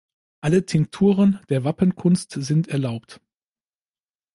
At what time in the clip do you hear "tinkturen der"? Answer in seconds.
0.65-1.63